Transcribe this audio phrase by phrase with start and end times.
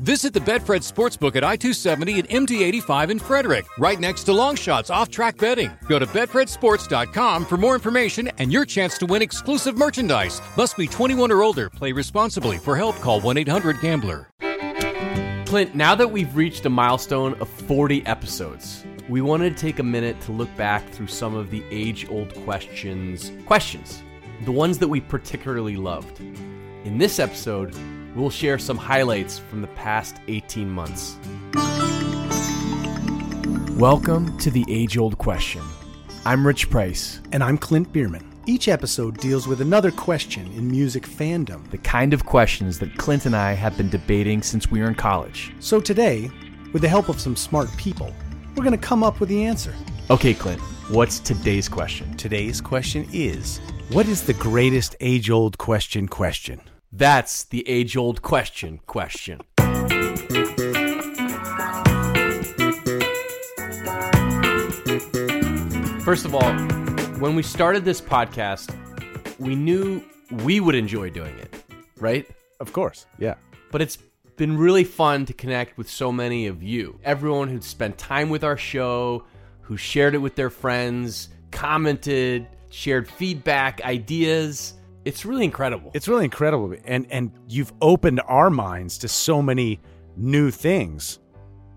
[0.00, 4.30] Visit the Betfred Sportsbook at I 270 and MD 85 in Frederick, right next to
[4.30, 5.70] Longshots off track betting.
[5.88, 10.40] Go to BetfredSports.com for more information and your chance to win exclusive merchandise.
[10.56, 11.68] Must be 21 or older.
[11.68, 12.56] Play responsibly.
[12.56, 14.30] For help, call 1 800 Gambler.
[15.44, 19.82] Clint, now that we've reached a milestone of 40 episodes, we wanted to take a
[19.82, 23.32] minute to look back through some of the age old questions.
[23.44, 24.02] Questions.
[24.46, 26.20] The ones that we particularly loved.
[26.20, 27.76] In this episode,
[28.14, 31.16] we'll share some highlights from the past 18 months.
[33.78, 35.62] Welcome to the age old question.
[36.26, 37.20] I'm Rich Price.
[37.32, 38.26] And I'm Clint Bierman.
[38.46, 41.70] Each episode deals with another question in music fandom.
[41.70, 44.94] The kind of questions that Clint and I have been debating since we were in
[44.94, 45.52] college.
[45.60, 46.30] So today,
[46.72, 48.12] with the help of some smart people,
[48.56, 49.74] we're going to come up with the answer.
[50.10, 52.14] Okay, Clint, what's today's question?
[52.16, 53.58] Today's question is
[53.90, 56.60] What is the greatest age old question question?
[56.92, 59.40] That's the age old question question.
[66.02, 66.52] First of all,
[67.20, 68.74] when we started this podcast,
[69.38, 70.02] we knew
[70.42, 71.62] we would enjoy doing it,
[71.98, 72.26] right?
[72.58, 73.34] Of course, yeah.
[73.70, 73.98] But it's
[74.36, 76.98] been really fun to connect with so many of you.
[77.04, 79.24] Everyone who'd spent time with our show,
[79.60, 84.74] who shared it with their friends, commented, shared feedback, ideas.
[85.04, 85.90] It's really incredible.
[85.94, 86.74] It's really incredible.
[86.84, 89.80] And and you've opened our minds to so many
[90.16, 91.18] new things.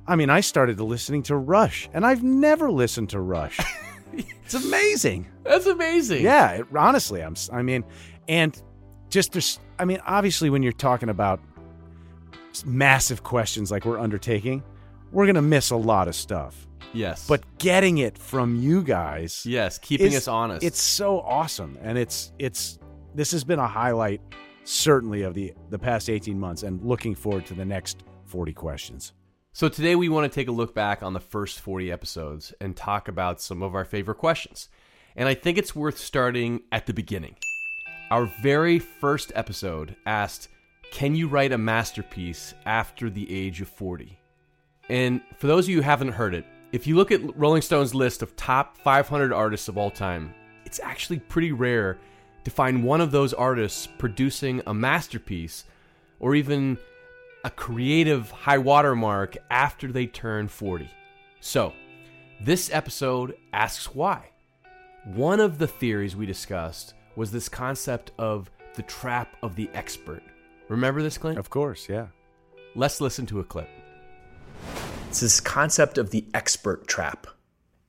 [0.06, 3.60] I mean, I started listening to Rush, and I've never listened to Rush.
[4.14, 5.28] it's amazing.
[5.44, 6.24] That's amazing.
[6.24, 7.36] Yeah, it, honestly, I'm.
[7.52, 7.86] I mean,
[8.28, 8.62] and
[9.10, 9.60] just there's.
[9.80, 11.40] I mean, obviously, when you're talking about
[12.66, 14.64] massive questions like we're undertaking,
[15.12, 16.68] we're gonna miss a lot of stuff.
[16.94, 17.26] Yes.
[17.28, 20.64] But getting it from you guys, yes, keeping is- us honest.
[20.66, 22.80] It's so awesome, and it's it's.
[23.16, 24.22] This has been a highlight,
[24.64, 29.14] certainly of the the past 18 months, and looking forward to the next 40 questions.
[29.52, 32.76] So today we want to take a look back on the first 40 episodes and
[32.76, 34.68] talk about some of our favorite questions.
[35.16, 37.36] And I think it's worth starting at the beginning.
[38.10, 40.48] Our very first episode asked,
[40.92, 44.18] "Can you write a masterpiece after the age of 40?"
[44.90, 47.94] And for those of you who haven't heard it, if you look at Rolling Stone's
[47.94, 50.34] list of top 500 artists of all time,
[50.66, 52.00] it's actually pretty rare
[52.44, 55.66] to find one of those artists producing a masterpiece
[56.20, 56.78] or even
[57.44, 60.90] a creative high watermark after they turn 40.
[61.40, 61.74] So,
[62.42, 64.30] this episode asks why.
[65.06, 70.24] One of the theories we discussed was this concept of the trap of the expert.
[70.70, 71.38] Remember this, Clint?
[71.38, 72.08] Of course, yeah.
[72.76, 73.70] Let's listen to a clip.
[75.10, 77.28] It's this concept of the expert trap.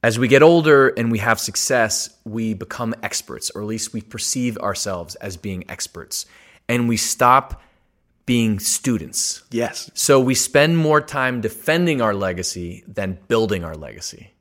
[0.05, 4.03] As we get older and we have success, we become experts, or at least we
[4.03, 6.27] perceive ourselves as being experts,
[6.69, 7.63] and we stop
[8.27, 9.43] being students.
[9.51, 9.91] Yes.
[9.95, 14.35] So we spend more time defending our legacy than building our legacy.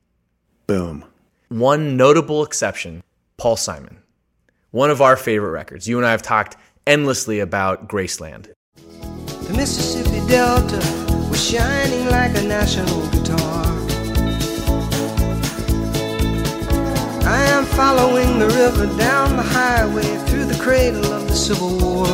[0.66, 1.02] Boom.
[1.48, 3.02] One notable exception
[3.38, 4.02] Paul Simon.
[4.70, 5.88] One of our favorite records.
[5.88, 8.52] You and I have talked endlessly about Graceland.
[8.76, 10.76] The Mississippi Delta
[11.30, 13.83] was shining like a national guitar.
[17.34, 22.06] I am following the river down the highway through the cradle of the Civil War.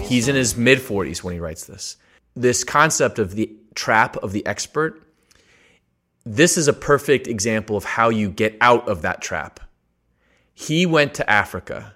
[0.00, 1.98] He's in his mid 40s when he writes this.
[2.34, 5.02] This concept of the trap of the expert,
[6.24, 9.60] this is a perfect example of how you get out of that trap.
[10.54, 11.92] He went to Africa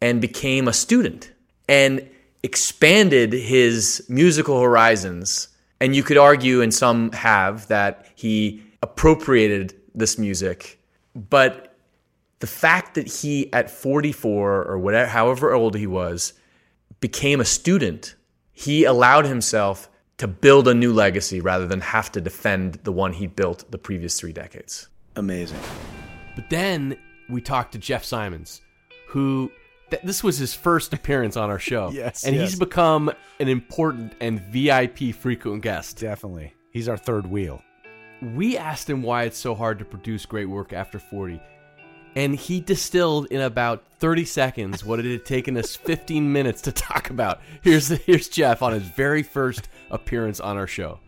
[0.00, 1.30] and became a student
[1.68, 2.08] and
[2.42, 5.48] expanded his musical horizons.
[5.82, 10.80] And you could argue, and some have, that he appropriated this music.
[11.16, 11.76] But
[12.38, 16.34] the fact that he, at 44 or whatever, however old he was,
[17.00, 18.14] became a student,
[18.52, 23.12] he allowed himself to build a new legacy rather than have to defend the one
[23.12, 24.86] he built the previous three decades.
[25.16, 25.58] Amazing.
[26.36, 26.96] But then
[27.28, 28.60] we talked to Jeff Simons,
[29.08, 29.50] who
[29.92, 31.90] th- this was his first appearance on our show.
[32.02, 32.50] Yes, and yes.
[32.50, 35.98] he's become an important and VIP frequent guest.
[35.98, 36.54] Definitely.
[36.70, 37.62] He's our third wheel.
[38.34, 41.40] We asked him why it's so hard to produce great work after 40.
[42.16, 46.72] And he distilled in about 30 seconds what it had taken us 15 minutes to
[46.72, 47.40] talk about.
[47.62, 50.98] Here's here's Jeff on his very first appearance on our show.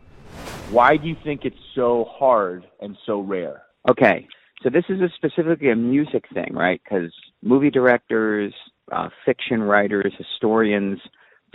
[0.71, 3.63] Why do you think it's so hard and so rare?
[3.89, 4.27] Okay,
[4.63, 6.81] so this is a specifically a music thing, right?
[6.83, 8.53] Because movie directors,
[8.93, 10.99] uh, fiction writers, historians,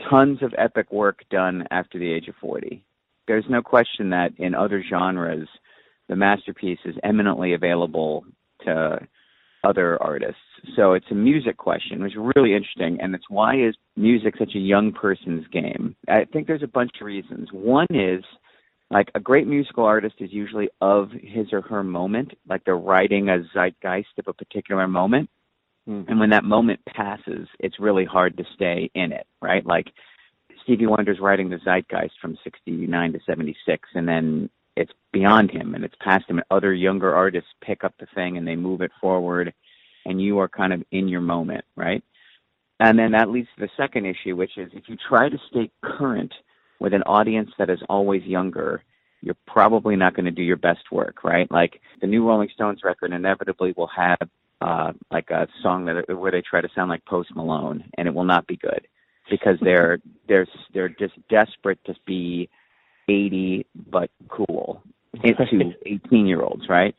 [0.10, 2.84] tons of epic work done after the age of 40.
[3.28, 5.48] There's no question that in other genres,
[6.08, 8.26] the masterpiece is eminently available
[8.66, 9.00] to
[9.64, 10.42] other artists.
[10.76, 14.56] So it's a music question, which is really interesting, and it's why is music such
[14.56, 15.96] a young person's game?
[16.08, 17.50] I think there's a bunch of reasons.
[17.52, 18.24] One is
[18.90, 23.30] like a great musical artist is usually of his or her moment, like they're writing
[23.30, 25.30] a zeitgeist of a particular moment.
[25.90, 26.10] Mm-hmm.
[26.10, 29.66] And when that moment passes, it's really hard to stay in it, right?
[29.66, 29.88] Like
[30.64, 35.84] Stevie Wonder's writing the zeitgeist from 69 to 76, and then it's beyond him and
[35.84, 36.38] it's past him.
[36.38, 39.54] And other younger artists pick up the thing and they move it forward,
[40.06, 42.04] and you are kind of in your moment, right?
[42.80, 45.72] And then that leads to the second issue, which is if you try to stay
[45.82, 46.34] current
[46.80, 48.84] with an audience that is always younger,
[49.22, 51.52] you're probably not going to do your best work, right?
[51.52, 54.30] Like the new Rolling Stones record inevitably will have
[54.62, 58.14] uh, like a song that where they try to sound like Post Malone, and it
[58.14, 58.88] will not be good
[59.30, 62.50] because they're they're they're just desperate to be
[63.08, 64.84] 80 but cool
[65.24, 66.96] to 18 year olds, right?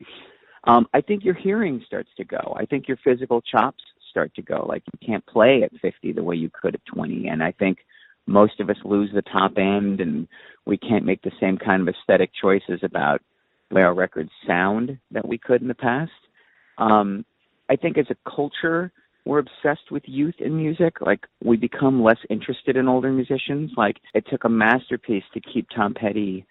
[0.65, 2.55] Um, I think your hearing starts to go.
[2.59, 4.67] I think your physical chops start to go.
[4.69, 7.79] Like you can't play at 50 the way you could at 20, and I think
[8.27, 10.29] most of us lose the top end, and
[10.67, 13.23] we can't make the same kind of aesthetic choices about
[13.71, 16.11] way our records sound that we could in the past.
[16.79, 17.25] Um,
[17.70, 18.93] I think as a culture,
[19.25, 21.00] we're obsessed with youth in music.
[21.00, 23.70] Like we become less interested in older musicians.
[23.76, 26.44] Like it took a masterpiece to keep Tom Petty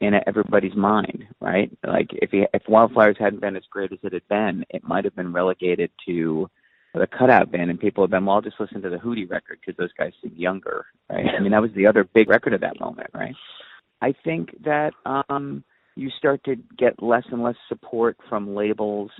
[0.00, 1.70] in everybody's mind, right?
[1.86, 5.04] Like if he, if Wildflowers hadn't been as great as it had been, it might
[5.04, 6.48] have been relegated to
[6.94, 9.58] the cutout band, and people have been, well, I'll just listen to the Hootie record
[9.60, 11.26] because those guys seem younger, right?
[11.36, 13.34] I mean, that was the other big record of that moment, right?
[14.00, 15.64] I think that um,
[15.96, 19.10] you start to get less and less support from labels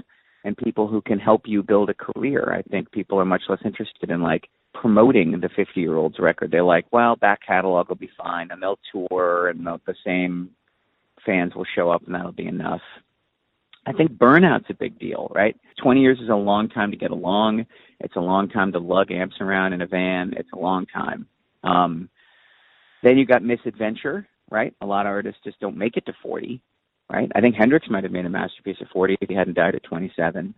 [0.44, 2.54] and people who can help you build a career.
[2.54, 6.50] I think people are much less interested in like promoting the 50 year old's record.
[6.50, 10.50] They're like, well, back catalog will be fine, and they'll tour, and they'll, the same
[11.24, 12.82] fans will show up, and that'll be enough.
[13.86, 15.56] I think burnout's a big deal, right?
[15.82, 17.66] 20 years is a long time to get along.
[18.00, 20.34] It's a long time to lug amps around in a van.
[20.36, 21.26] It's a long time.
[21.62, 22.08] Um,
[23.02, 24.74] then you got misadventure, right?
[24.80, 26.62] A lot of artists just don't make it to 40,
[27.10, 27.30] right?
[27.34, 29.82] I think Hendrix might have made a masterpiece at 40 if he hadn't died at
[29.84, 30.54] 27.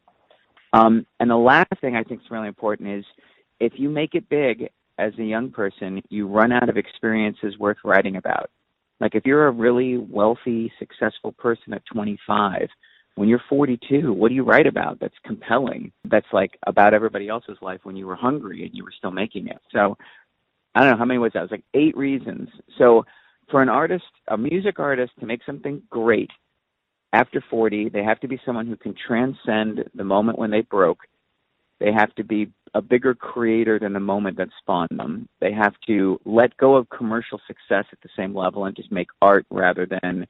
[0.73, 3.05] Um, and the last thing I think is really important is
[3.61, 7.79] if you make it big as a young person, you run out of experiences worth
[7.85, 8.51] writing about.
[9.01, 12.69] Like if you're a really wealthy, successful person at 25,
[13.17, 15.93] when you're 42, what do you write about that's compelling?
[16.05, 19.49] That's like about everybody else's life when you were hungry and you were still making
[19.49, 19.59] it.
[19.73, 19.97] So
[20.75, 21.41] I don't know how many was that.
[21.41, 22.49] It was like eight reasons.
[22.79, 23.05] So
[23.51, 26.31] for an artist, a music artist, to make something great
[27.13, 30.99] after 40, they have to be someone who can transcend the moment when they broke.
[31.79, 35.29] They have to be a bigger creator than the moment that spawned them.
[35.41, 39.09] They have to let go of commercial success at the same level and just make
[39.23, 40.27] art rather than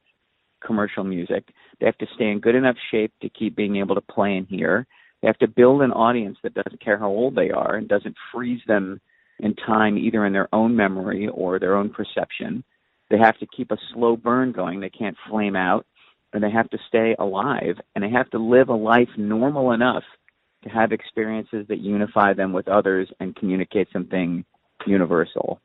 [0.65, 1.49] commercial music.
[1.79, 4.47] They have to stay in good enough shape to keep being able to play and
[4.47, 4.87] hear.
[5.21, 8.15] They have to build an audience that doesn't care how old they are and doesn't
[8.31, 9.01] freeze them
[9.39, 12.63] in time, either in their own memory or their own perception.
[13.09, 14.79] They have to keep a slow burn going.
[14.79, 15.85] They can't flame out.
[16.33, 17.75] And they have to stay alive.
[17.95, 20.03] And they have to live a life normal enough
[20.63, 24.43] to have experiences that unify them with others and communicate something
[24.85, 25.61] universal.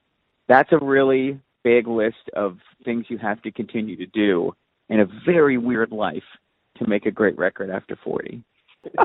[0.48, 4.54] That's a really big list of things you have to continue to do
[4.88, 6.22] in a very weird life
[6.78, 8.42] to make a great record after 40.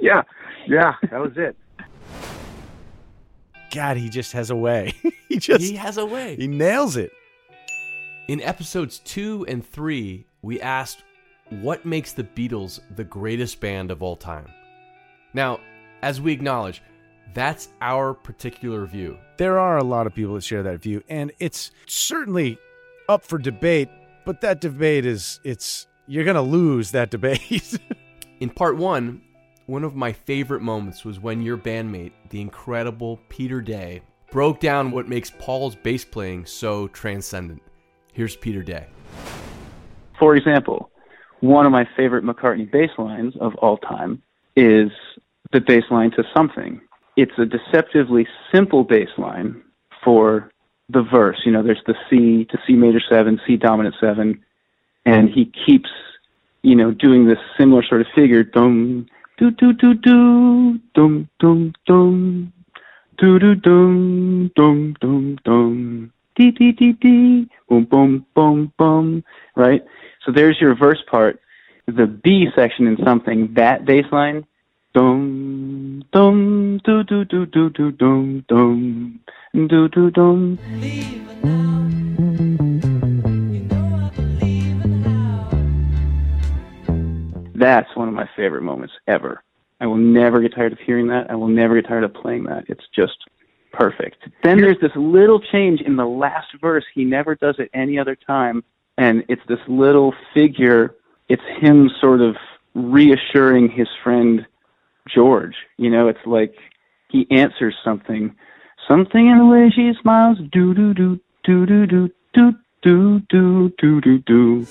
[0.00, 0.22] Yeah,
[0.68, 1.56] yeah, that was it.
[3.74, 4.94] God, he just has a way.
[5.28, 6.36] he just He has a way.
[6.36, 7.10] he nails it.
[8.28, 11.02] In episodes two and three, we asked
[11.48, 14.46] what makes the Beatles the greatest band of all time.
[15.32, 15.60] Now,
[16.02, 16.82] as we acknowledge,
[17.32, 19.16] that's our particular view.
[19.38, 22.58] There are a lot of people that share that view, and it's certainly
[23.08, 23.88] up for debate.
[24.26, 27.78] But that debate is it's you're gonna lose that debate.
[28.40, 29.22] In part one,
[29.64, 34.90] one of my favorite moments was when your bandmate, the incredible Peter Day, broke down
[34.90, 37.62] what makes Paul's bass playing so transcendent.
[38.12, 38.86] Here's Peter Day.
[40.18, 40.90] For example,
[41.40, 44.22] one of my favorite McCartney bass lines of all time
[44.56, 44.90] is
[45.52, 46.80] the bass line to Something.
[47.16, 49.60] it's a deceptively simple bass line
[50.04, 50.50] for
[50.88, 51.38] the verse.
[51.44, 54.42] You know, there's the C to C major seven, C dominant seven,
[55.04, 55.90] and he keeps,
[56.62, 58.42] you know, doing this similar sort of figure.
[58.44, 62.52] Dum, do do do do, dum dum dum,
[63.18, 69.24] do do dum dum dum dum, dee dee dee dee, boom boom boom boom.
[69.56, 69.84] Right.
[70.24, 71.40] So there's your verse part.
[71.86, 74.46] The B section in something that bass line
[74.94, 79.20] dum dum do do do do do dum dum
[79.52, 80.58] do do dum.
[87.54, 89.42] That's one of my favorite moments ever.
[89.80, 91.30] I will never get tired of hearing that.
[91.30, 92.64] I will never get tired of playing that.
[92.68, 93.16] It's just
[93.78, 94.16] perfect.
[94.42, 96.84] Then there's this little change in the last verse.
[96.94, 98.64] He never does it any other time.
[98.96, 100.96] And it's this little figure.
[101.28, 102.36] It's him sort of
[102.74, 104.46] reassuring his friend
[105.08, 105.54] George.
[105.76, 106.54] You know, it's like
[107.08, 108.34] he answers something.
[108.88, 110.38] Something in the way she smiles.
[110.50, 114.66] Do do do do do do do do do do do do.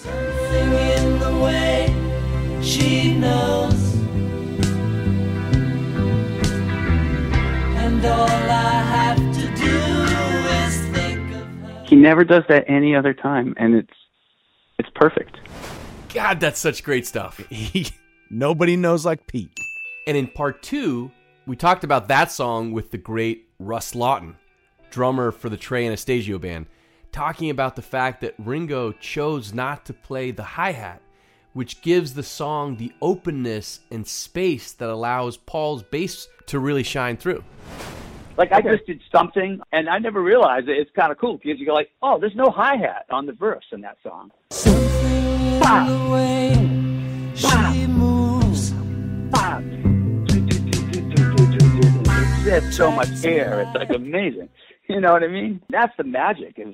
[0.55, 3.95] in the way she knows.
[7.77, 8.46] And all
[12.01, 13.93] never does that any other time, and it's
[14.79, 15.37] it's perfect.
[16.13, 17.41] God, that's such great stuff.
[18.29, 19.49] Nobody knows like Pete.
[20.05, 21.11] And in part two,
[21.45, 24.37] we talked about that song with the great Russ Lawton,
[24.89, 26.67] drummer for the Trey Anastasio band,
[27.11, 31.01] talking about the fact that Ringo chose not to play the hi hat,
[31.53, 37.17] which gives the song the openness and space that allows Paul's bass to really shine
[37.17, 37.43] through.
[38.37, 40.77] Like I just did something, and I never realized it.
[40.77, 43.33] It's kind of cool because you go like, oh, there's no hi hat on the
[43.33, 44.31] verse in that song.
[44.49, 46.53] the way
[47.35, 48.73] she moves.
[52.49, 53.61] It's so much air.
[53.61, 54.49] It's like amazing.
[54.89, 55.59] You know what I mean?
[55.69, 56.73] That's the magic is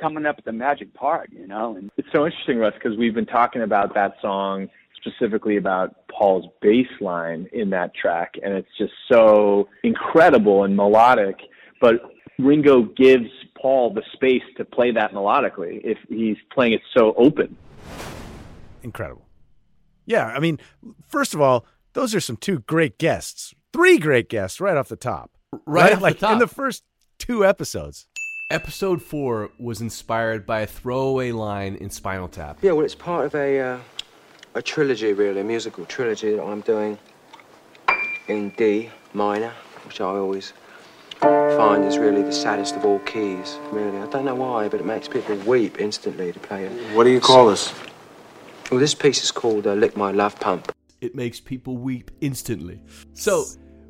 [0.00, 1.28] coming up with the magic part.
[1.30, 4.70] You know, and It's so interesting, Russ, because we've been talking about that song
[5.04, 11.36] specifically about Paul's bass line in that track, and it's just so incredible and melodic.
[11.80, 11.94] But
[12.38, 13.28] Ringo gives
[13.60, 17.56] Paul the space to play that melodically if he's playing it so open.
[18.82, 19.26] Incredible.
[20.04, 20.58] Yeah, I mean,
[21.06, 23.54] first of all, those are some two great guests.
[23.72, 25.30] Three great guests right off the top.
[25.66, 26.32] Right off the like top.
[26.32, 26.82] in the first
[27.18, 28.06] two episodes.
[28.50, 32.58] Episode four was inspired by a throwaway line in Spinal Tap.
[32.60, 33.78] Yeah, well, it's part of a uh,
[34.54, 36.98] a trilogy, really, a musical trilogy that I'm doing
[38.28, 39.52] in D minor,
[39.86, 40.52] which I always
[41.20, 43.58] find is really the saddest of all keys.
[43.70, 46.96] Really, I don't know why, but it makes people weep instantly to play it.
[46.96, 47.72] What do you call this?
[48.70, 52.80] Well, this piece is called uh, "Lick My Love Pump." It makes people weep instantly.
[53.12, 53.44] So,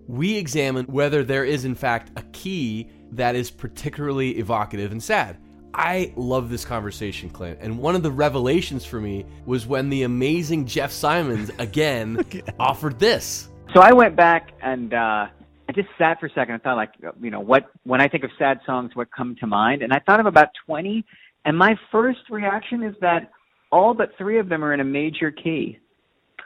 [0.06, 5.38] we examine whether there is, in fact, a key that is particularly evocative and sad.
[5.74, 7.58] I love this conversation, Clint.
[7.60, 12.24] And one of the revelations for me was when the amazing Jeff Simons again
[12.58, 13.48] offered this.
[13.74, 15.26] So I went back and uh,
[15.68, 16.54] I just sat for a second.
[16.54, 19.46] I thought, like, you know, what when I think of sad songs, what come to
[19.46, 19.82] mind?
[19.82, 21.04] And I thought of about twenty.
[21.44, 23.30] And my first reaction is that
[23.70, 25.78] all but three of them are in a major key.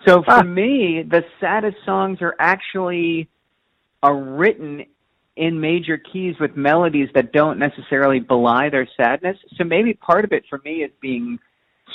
[0.06, 3.28] So for me, the saddest songs are actually
[4.02, 4.84] are written
[5.36, 9.36] in major keys with melodies that don't necessarily belie their sadness.
[9.56, 11.38] So maybe part of it for me is being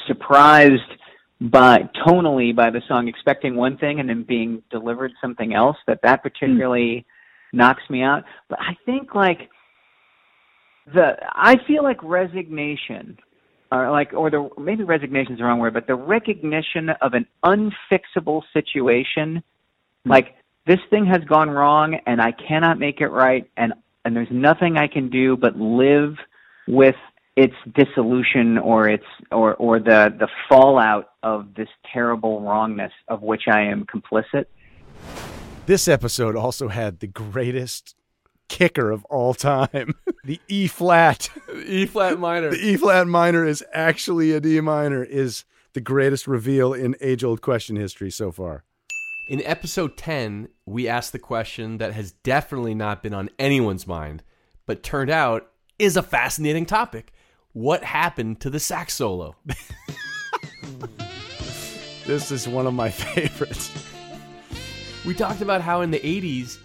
[0.08, 0.82] surprised
[1.42, 5.78] by tonally by the song, expecting one thing and then being delivered something else.
[5.88, 7.06] That that particularly
[7.52, 7.58] hmm.
[7.58, 8.24] knocks me out.
[8.48, 9.50] But I think like
[10.94, 13.18] the I feel like resignation
[13.72, 17.26] or like or the maybe resignation is the wrong word, but the recognition of an
[17.44, 19.42] unfixable situation,
[20.04, 20.10] hmm.
[20.12, 24.32] like this thing has gone wrong and I cannot make it right and and there's
[24.32, 26.16] nothing I can do but live
[26.68, 26.96] with
[27.36, 33.44] its dissolution or its or or the the fallout of this terrible wrongness of which
[33.48, 34.46] I am complicit.
[35.66, 37.96] This episode also had the greatest
[38.50, 41.30] kicker of all time the E flat.
[41.66, 42.50] E flat minor.
[42.50, 47.24] The E flat minor is actually a D minor, is the greatest reveal in age
[47.24, 48.64] old question history so far.
[49.32, 54.24] In episode 10, we asked the question that has definitely not been on anyone's mind,
[54.66, 57.14] but turned out is a fascinating topic.
[57.54, 59.38] What happened to the sax solo?
[62.06, 63.72] This is one of my favorites.
[65.06, 66.58] We talked about how in the 80s,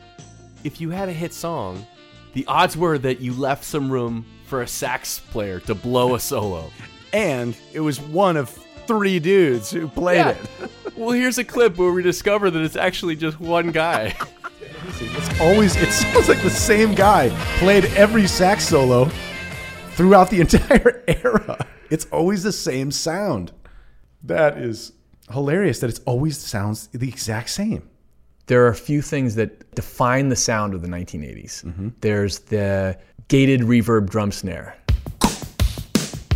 [0.64, 1.87] if you had a hit song,
[2.32, 6.20] the odds were that you left some room for a sax player to blow a
[6.20, 6.73] solo.
[7.12, 8.49] And it was one of
[8.88, 10.30] three dudes who played Yeah.
[10.30, 10.70] it.
[10.97, 14.15] Well, here's a clip where we discover that it's actually just one guy.
[14.88, 19.11] It's always it sounds like the same guy played every sax solo
[19.91, 21.67] throughout the entire era.
[21.91, 23.53] It's always the same sound.
[24.23, 24.93] That is
[25.33, 27.88] hilarious that it's always sounds the exact same.
[28.47, 31.65] There are a few things that define the sound of the 1980s.
[31.65, 31.88] Mm-hmm.
[32.00, 32.97] There's the
[33.29, 34.76] gated reverb drum snare.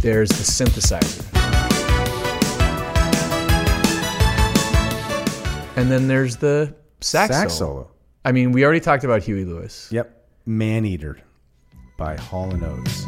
[0.01, 1.40] There's the synthesizer.
[5.81, 7.71] And then there's the sax, Sax solo.
[7.85, 7.91] solo.
[8.23, 9.89] I mean, we already talked about Huey Lewis.
[9.91, 10.27] Yep.
[10.45, 11.19] Man Eater
[11.97, 13.07] by Hall and Oates.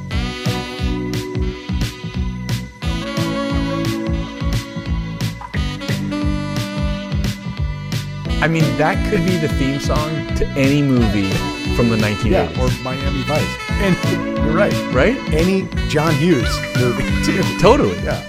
[8.40, 11.30] I mean, that could be the theme song to any movie
[11.76, 12.30] from the 1980s.
[12.30, 13.56] Yeah, or Miami Vice.
[13.68, 14.72] And you're right.
[14.94, 15.16] right?
[15.34, 17.42] Any John Hughes movie too.
[17.58, 17.96] Totally.
[18.02, 18.26] Yeah.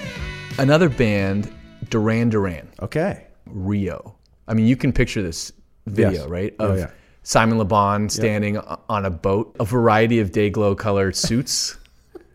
[0.58, 1.50] Another band,
[1.88, 2.68] Duran Duran.
[2.82, 3.26] Okay.
[3.46, 4.13] Rio.
[4.48, 5.52] I mean, you can picture this
[5.86, 6.26] video, Yes.
[6.28, 6.54] right?
[6.58, 6.90] Oh, Of yeah.
[7.22, 11.76] Simon Le Bon standing o- on a boat, a variety of day glow colored suits.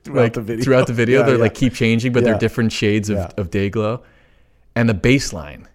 [0.03, 0.63] Throughout like, the video.
[0.63, 1.37] Throughout the video, Yeah, they yeah.
[1.37, 2.31] like keep changing, but Yeah.
[2.31, 3.31] they're different shades of, Yeah.
[3.37, 4.01] of day glow.
[4.75, 5.67] And the bass line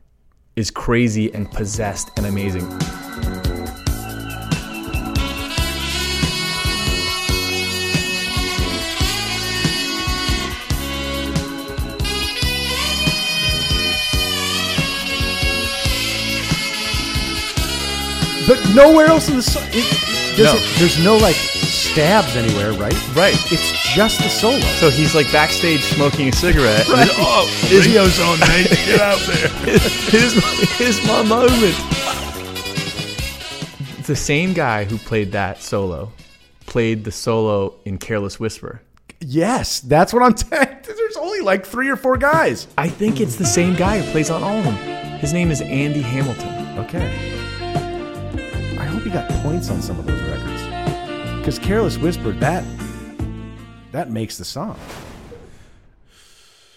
[0.56, 2.66] is crazy and possessed and amazing.
[18.46, 19.62] But nowhere else in the song.
[19.68, 20.44] It, it No.
[20.52, 23.16] doesn't, There's no like stabs anywhere, right?
[23.16, 23.34] Right.
[23.52, 24.58] It's just the solo.
[24.78, 26.86] So he's like backstage smoking a cigarette.
[26.88, 27.08] Right.
[27.12, 28.68] Oh, Radio's on, mate.
[28.86, 29.48] Get out there.
[30.10, 30.42] here's, my,
[30.76, 31.74] here's my moment.
[34.06, 36.12] The same guy who played that solo
[36.66, 38.82] played the solo in Careless Whisper.
[39.20, 40.76] Yes, that's what I'm saying.
[40.82, 42.66] There's only like three or four guys.
[42.76, 44.74] I think it's the same guy who plays on all of them.
[45.20, 46.78] His name is Andy Hamilton.
[46.80, 47.33] Okay.
[49.54, 51.38] I hope he got points on some of those records.
[51.38, 52.64] Because Careless Whisper, that
[53.92, 54.78] that makes the song.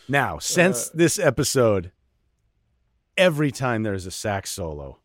[0.07, 1.91] Now, since uh, this episode,
[3.17, 4.99] every time there's a sax solo,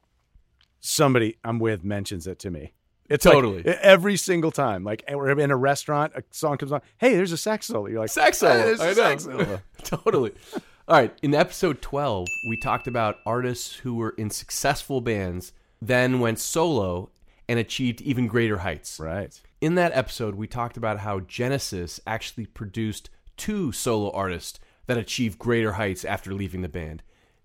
[0.80, 2.74] somebody I'm with mentions it to me.
[3.08, 3.66] It's like Totally.
[3.66, 4.84] every single time.
[4.84, 6.82] Like eh, we're in a restaurant, a song comes on.
[6.98, 7.86] Hey, there's a sax solo.
[7.86, 8.52] You're like Sax solo.
[8.52, 8.92] I know.
[8.94, 10.32] sax solo." totally.
[10.88, 11.16] All right.
[11.22, 17.11] In episode 12, we talked about artists who were in successful bands, then went solo
[17.52, 18.98] and achieved even greater heights.
[18.98, 19.38] Right.
[19.60, 25.38] In that episode, we talked about how Genesis actually produced two solo artists that achieved
[25.38, 27.02] greater heights after leaving the band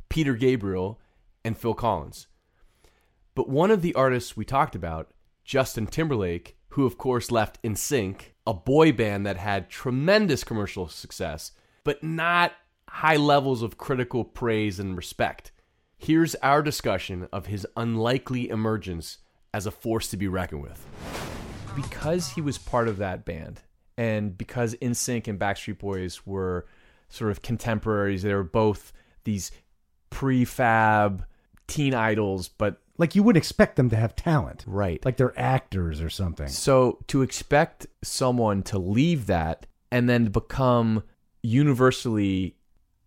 [0.07, 0.97] Peter Gabriel
[1.43, 2.27] and Phil Collins.
[3.35, 5.11] But one of the artists we talked about,
[5.43, 11.51] Justin Timberlake, who of course left NSYNC, a boy band that had tremendous commercial success,
[11.83, 12.53] but not
[12.87, 15.51] high levels of critical praise and respect.
[15.97, 19.17] Here's our discussion of his unlikely emergence
[19.53, 20.85] as a force to be reckoned with.
[21.75, 23.61] Because he was part of that band,
[23.97, 26.65] and because NSYNC and Backstreet Boys were
[27.09, 28.91] sort of contemporaries, they were both
[29.23, 29.51] these
[30.09, 31.23] prefab
[31.67, 34.63] teen idols, but Like you wouldn't expect them to have talent.
[34.67, 35.03] right.
[35.05, 36.47] Like they're actors or something.
[36.47, 41.03] So to expect someone to leave that and then become
[41.43, 42.55] universally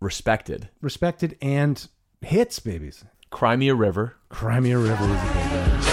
[0.00, 1.88] respected, Respected and
[2.20, 3.04] hits, babies.
[3.30, 5.89] Cry Me a River, Cry Me a River is a big one.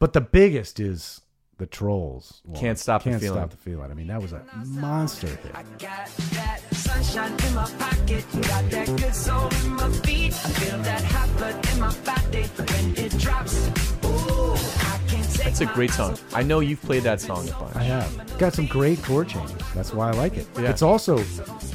[0.00, 1.20] But the biggest is
[1.58, 2.40] the Trolls.
[2.46, 2.58] one.
[2.58, 3.38] Can't Stop the Can't Feeling.
[3.38, 3.90] Stop the Feeling.
[3.90, 5.52] I mean, that was a monster hit.
[5.78, 10.32] Got that sunshine in my pocket, got that good soul in my feet.
[10.32, 13.68] I feel that hot blood in my body when it drops.
[14.02, 16.16] Ooh, I can't take That's a great song.
[16.32, 17.76] I know you've played that song a bunch.
[17.76, 18.38] I have.
[18.38, 19.54] Got some great chord changes.
[19.74, 20.46] That's why I like it.
[20.56, 20.70] Yeah.
[20.70, 21.22] It's also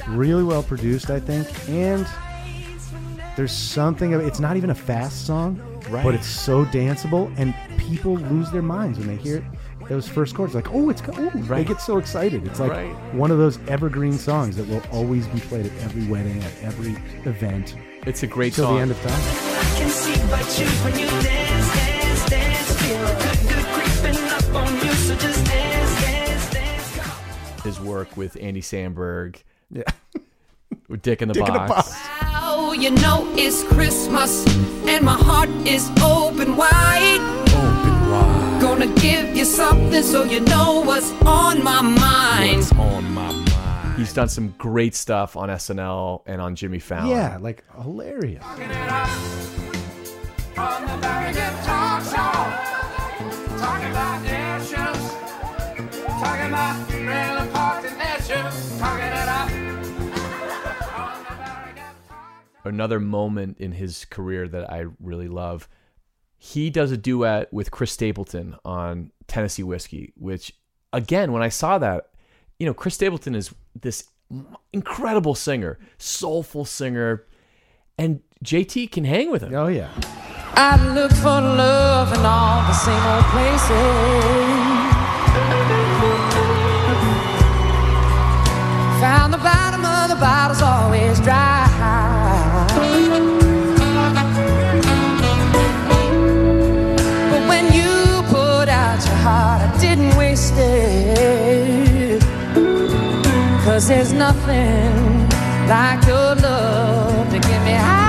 [0.07, 1.47] really well produced, I think.
[1.69, 2.07] And
[3.37, 6.03] there's something of it's not even a fast song, Right.
[6.03, 9.43] but it's so danceable and people lose their minds when they hear it.
[9.87, 12.47] Those first chords, like, oh, it's go- ooh, they get so excited.
[12.47, 13.13] It's like Right.
[13.13, 16.95] one of those evergreen songs that will always be played at every wedding, at every
[17.29, 17.75] event,
[18.07, 18.75] It's a great till song.
[18.77, 19.11] the end of time.
[19.11, 22.81] I can see but you when you dance, dance, dance.
[22.81, 26.95] Feel good, good creeping up on you, so just dance, dance, dance.
[26.97, 29.83] Come His work with Andy Samberg, Yeah.
[30.87, 31.93] with Dick in the Dick in the Box.
[32.55, 32.67] Box.
[32.67, 34.45] Oh, you know it's Christmas
[34.87, 37.19] and my heart is open wide.
[37.49, 38.61] Open wide.
[38.61, 42.57] Gonna give you something so you know what's on my mind.
[42.57, 43.97] What's on my mind?
[43.97, 47.09] He's done some great stuff on SNL and on Jimmy Fallon.
[47.09, 48.43] Yeah, like hilarious.
[48.43, 48.57] on
[50.81, 52.31] the very good talk show.
[53.57, 55.01] Talking about issues.
[56.05, 58.79] Talking about real important issues.
[58.79, 59.54] Talking it up.
[62.65, 65.69] Another moment in his career that I really love.
[66.37, 70.53] He does a duet with Chris Stapleton on Tennessee Whiskey, which
[70.91, 72.09] again, when I saw that,
[72.59, 74.09] you know, Chris Stapleton is this
[74.73, 77.25] incredible singer, soulful singer,
[77.97, 79.53] and JT can hang with him.
[79.55, 79.91] Oh yeah.
[80.57, 84.95] I look for love in all the same old places.
[89.01, 91.54] Found the bottom of the bottle's always dry.
[103.65, 105.27] Cause there's nothing
[105.67, 108.05] like your love to get me high.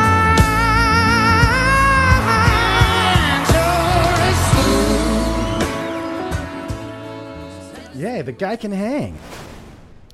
[7.95, 9.17] Yeah, the guy can hang.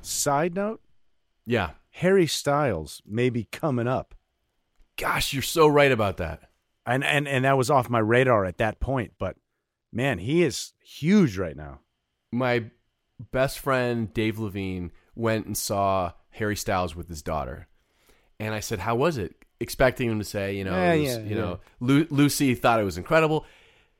[0.03, 0.81] Side note,
[1.47, 1.71] Yeah.
[1.97, 4.15] Harry Styles may be coming up.
[4.97, 6.49] Gosh, you're so right about that.
[6.87, 9.37] And and and that was off my radar at that point, but
[9.93, 11.81] man, he is huge right now.
[12.33, 12.71] My
[13.31, 17.68] best friend Dave Levine went and saw Harry Styles with his daughter,
[18.40, 21.18] and I said, "How was it?" Expecting him to say, you know, Yeah, was- yeah,
[21.20, 21.40] you yeah.
[21.40, 23.46] know, Lu- Lucy thought it was incredible.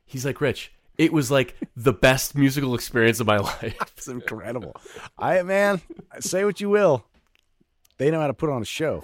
[0.05, 4.75] He's like, "Rich, it was like the best musical experience of my life." It's incredible.
[5.19, 5.81] I man,
[6.21, 7.05] say what you will.
[7.99, 9.01] They know how to put on a show.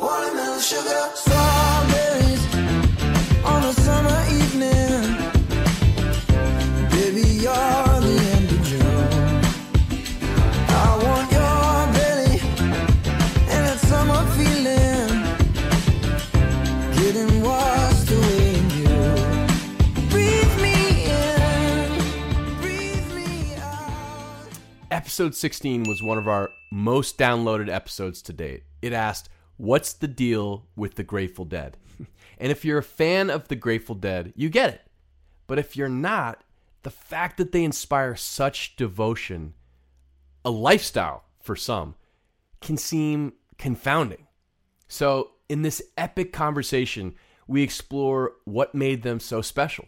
[25.08, 28.64] Episode 16 was one of our most downloaded episodes to date.
[28.82, 31.78] It asked, What's the deal with the Grateful Dead?
[32.38, 34.82] and if you're a fan of the Grateful Dead, you get it.
[35.46, 36.44] But if you're not,
[36.82, 39.54] the fact that they inspire such devotion,
[40.44, 41.94] a lifestyle for some,
[42.60, 44.26] can seem confounding.
[44.88, 47.14] So, in this epic conversation,
[47.46, 49.86] we explore what made them so special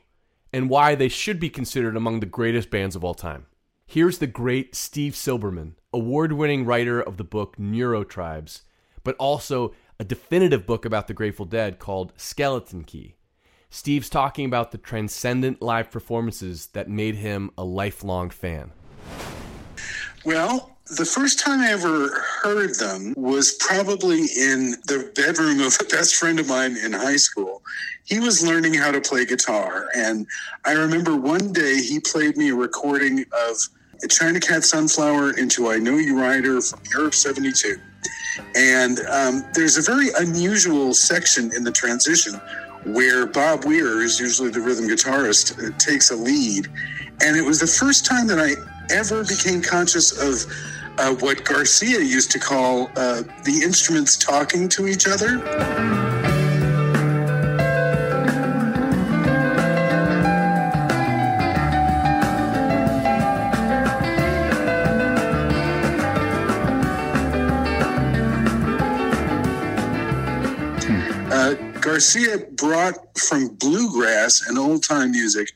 [0.51, 3.45] and why they should be considered among the greatest bands of all time.
[3.93, 8.61] Here's the great Steve Silberman, award winning writer of the book Neurotribes,
[9.03, 13.17] but also a definitive book about the Grateful Dead called Skeleton Key.
[13.69, 18.71] Steve's talking about the transcendent live performances that made him a lifelong fan.
[20.25, 22.11] Well, the first time I ever
[22.45, 27.17] heard them was probably in the bedroom of a best friend of mine in high
[27.17, 27.61] school.
[28.05, 30.29] He was learning how to play guitar, and
[30.65, 33.57] I remember one day he played me a recording of
[34.09, 37.77] China Cat Sunflower into I Know You Rider from Europe 72.
[38.55, 42.41] And um, there's a very unusual section in the transition
[42.87, 46.69] where Bob Weir, who's usually the rhythm guitarist, uh, takes a lead.
[47.23, 48.53] And it was the first time that I
[48.93, 50.51] ever became conscious of
[50.99, 56.10] uh, what Garcia used to call uh, the instruments talking to each other.
[71.81, 75.51] Garcia brought from bluegrass and old time music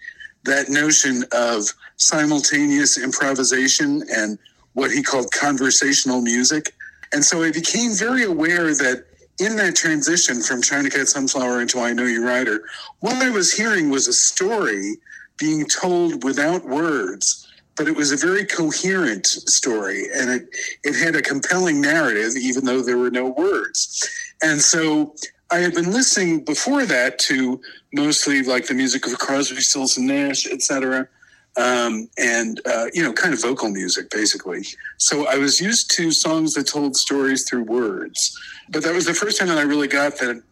[0.44, 4.38] that notion of simultaneous improvisation and
[4.74, 6.74] what he called conversational music.
[7.12, 9.06] And so I became very aware that
[9.40, 12.64] in that transition from China Cat Sunflower into I Know You Rider,
[13.00, 14.96] what I was hearing was a story
[15.38, 20.48] being told without words, but it was a very coherent story and it,
[20.84, 24.08] it had a compelling narrative, even though there were no words.
[24.42, 25.14] And so
[25.50, 27.60] I had been listening before that to
[27.92, 31.08] mostly like the music of Crosby, Stills and Nash, etc.,
[31.56, 34.64] um, and uh, you know, kind of vocal music, basically.
[34.98, 38.36] So I was used to songs that told stories through words,
[38.70, 40.42] but that was the first time that I really got that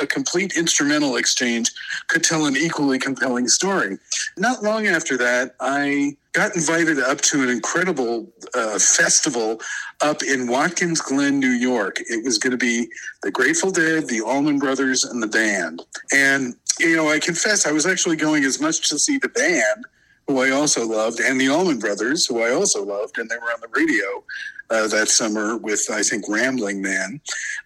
[0.00, 1.70] a complete instrumental exchange
[2.08, 3.98] could tell an equally compelling story.
[4.36, 9.60] Not long after that, I got invited up to an incredible uh, festival
[10.00, 12.00] up in Watkins Glen, New York.
[12.00, 12.88] It was going to be
[13.22, 15.82] the Grateful Dead, the Allman Brothers, and the band.
[16.12, 19.84] And, you know, I confess I was actually going as much to see the band,
[20.26, 23.52] who I also loved, and the Allman Brothers, who I also loved, and they were
[23.52, 24.24] on the radio
[24.74, 27.20] uh, that summer with, I think, Rambling Man.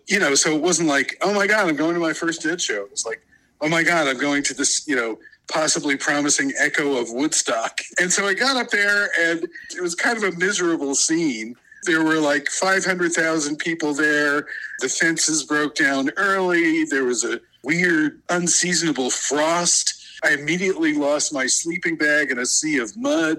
[0.06, 2.60] You know, so it wasn't like, oh my God, I'm going to my first Dead
[2.60, 2.82] show.
[2.82, 3.20] It was like,
[3.60, 5.18] oh my God, I'm going to this, you know,
[5.50, 7.80] possibly promising echo of Woodstock.
[8.00, 12.04] And so I got up there, and it was kind of a miserable scene There
[12.04, 14.46] were like 500,000 people there.
[14.80, 16.84] The fences broke down early.
[16.84, 19.94] There was a weird, unseasonable frost.
[20.24, 23.38] I immediately lost my sleeping bag in a sea of mud.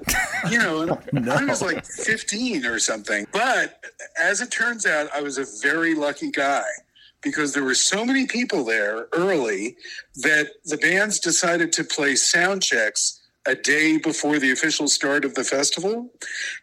[0.49, 0.81] You know,
[1.13, 3.25] and oh, I was like 15 or something.
[3.31, 3.83] But
[4.17, 6.63] as it turns out, I was a very lucky guy
[7.21, 9.75] because there were so many people there early
[10.15, 15.35] that the bands decided to play sound checks a day before the official start of
[15.35, 16.11] the festival.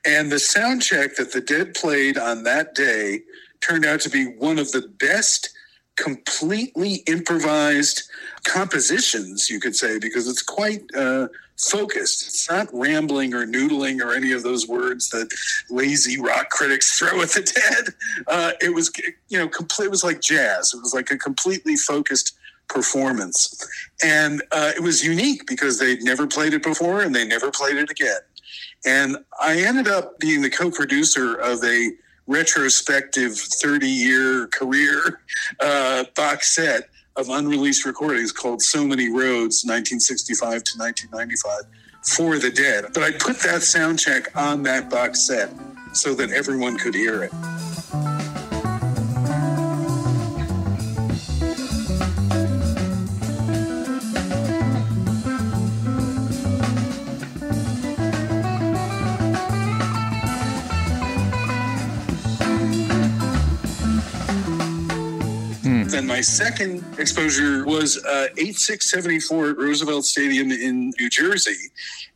[0.07, 3.21] And the sound check that the Dead played on that day
[3.61, 5.51] turned out to be one of the best
[5.97, 8.03] completely improvised
[8.47, 11.29] compositions, you could say, because it's quite uh,
[11.59, 12.27] focused.
[12.27, 15.29] It's not rambling or noodling or any of those words that
[15.69, 17.95] lazy rock critics throw at the dead.
[18.27, 18.91] Uh, it was,
[19.29, 19.87] you know, complete.
[19.87, 20.73] It was like jazz.
[20.73, 22.37] It was like a completely focused
[22.69, 23.65] performance,
[24.03, 27.77] and uh, it was unique because they'd never played it before and they never played
[27.77, 28.21] it again.
[28.85, 31.91] And I ended up being the co-producer of a
[32.27, 35.21] retrospective 30 year career
[35.61, 41.63] uh, box set of unreleased recordings called So Many Roads, 1965 to 1995,
[42.03, 42.87] for the dead.
[42.93, 45.51] But I put that sound check on that box set
[45.93, 47.33] so that everyone could hear it.
[66.17, 71.71] My second exposure was uh, 8674 at Roosevelt Stadium in New Jersey.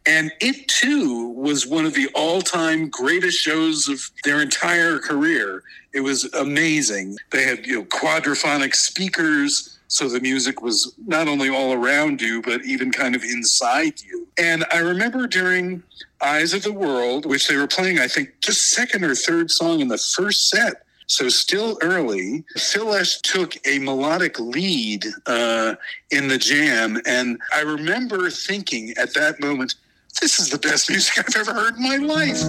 [0.07, 5.65] And it too was one of the all time greatest shows of their entire career.
[5.93, 7.19] It was amazing.
[7.31, 9.79] They had you know, quadraphonic speakers.
[9.89, 14.27] So the music was not only all around you, but even kind of inside you.
[14.39, 15.83] And I remember during
[16.23, 19.81] Eyes of the World, which they were playing, I think, just second or third song
[19.81, 20.87] in the first set.
[21.11, 25.75] So still early, Phil Lesh took a melodic lead uh,
[26.13, 29.75] in the jam, and I remember thinking at that moment,
[30.21, 32.43] "This is the best music I've ever heard in my life."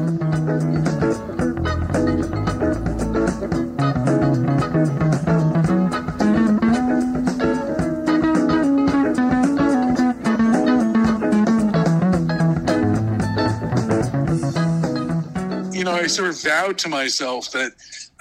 [15.74, 17.72] You know, I sort of vowed to myself that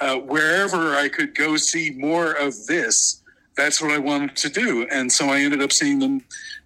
[0.01, 3.23] uh, wherever I could go see more of this,
[3.57, 4.87] that's what I wanted to do.
[4.91, 6.23] And so I ended up seeing them,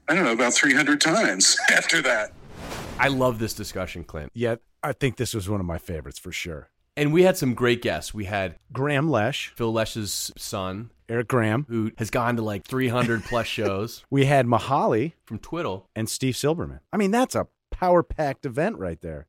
[0.09, 2.33] I don't know, about 300 times after that.
[2.99, 4.31] I love this discussion, Clint.
[4.35, 6.71] Yeah, I think this was one of my favorites for sure.
[6.97, 8.15] And we had some great guests.
[8.15, 13.25] We had Graham Lesh, Phil Lesh's son, Eric Graham, who has gone to like 300
[13.25, 14.05] plus shows.
[14.11, 16.79] We had Mihali from Twiddle and Steve Silberman.
[16.93, 19.27] I mean, that's a power packed event right there.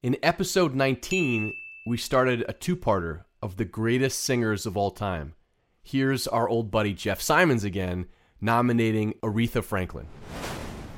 [0.00, 1.52] In episode 19,
[1.88, 5.34] we started a two parter of the greatest singers of all time.
[5.82, 8.06] Here's our old buddy Jeff Simons again,
[8.40, 10.06] nominating Aretha Franklin.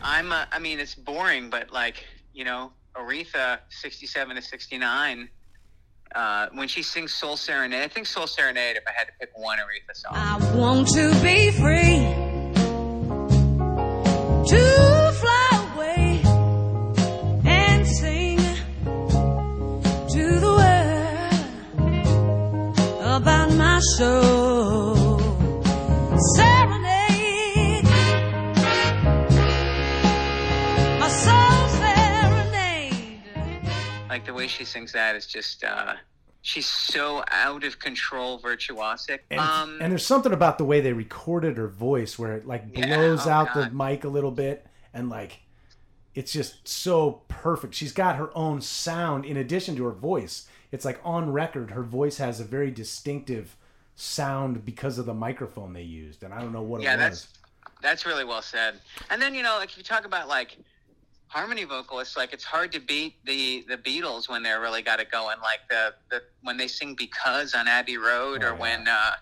[0.03, 5.29] I'm, uh, I mean, it's boring, but like, you know, Aretha, 67 to 69,
[6.15, 9.31] uh, when she sings Soul Serenade, I think Soul Serenade, if I had to pick
[9.35, 10.13] one Aretha song.
[10.15, 11.99] I want to be free
[14.49, 14.90] to
[23.81, 25.19] soul.
[26.37, 27.85] Serenade,
[30.99, 33.33] my soul serenade.
[34.09, 35.95] Like the way she sings that is just, uh,
[36.43, 39.21] she's so out of control, virtuosic.
[39.31, 42.65] And, um, and there's something about the way they recorded her voice where it like
[42.73, 45.41] Yeah, blows oh out the mic a little bit and like
[46.15, 47.75] it's just so perfect.
[47.75, 50.49] She's got her own sound in addition to her voice.
[50.73, 53.57] It's like on record, her voice has a very distinctive
[54.01, 57.01] sound because of the microphone they used, and I don't know what yeah, it was.
[57.01, 57.29] Yeah, that's
[57.83, 58.81] that's really well said.
[59.11, 60.57] And then you know, like if you talk about like
[61.29, 65.11] harmony vocalists, like it's hard to beat the the Beatles when they're really got it
[65.11, 65.39] going.
[65.41, 69.13] Like the the when they sing "Because" on Abbey Road, or when uh,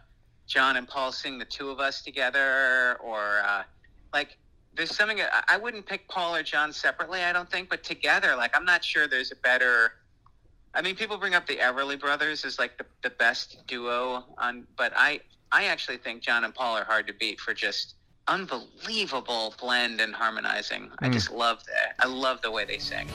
[0.46, 3.64] John and Paul sing "The Two of Us" together, or uh,
[4.12, 4.38] like
[4.74, 7.22] there's something I wouldn't pick Paul or John separately.
[7.22, 9.94] I don't think, but together, like I'm not sure there's a better.
[10.78, 14.64] I mean, people bring up the Everly Brothers as like the, the best duo on,
[14.76, 15.18] but I
[15.50, 17.96] I actually think John and Paul are hard to beat for just
[18.28, 20.92] unbelievable blend and harmonizing.
[21.00, 21.12] I Mm.
[21.14, 21.96] just love that.
[21.98, 23.08] I love the way they sing.